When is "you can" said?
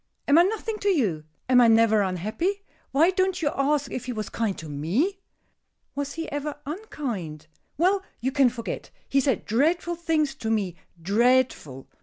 8.19-8.49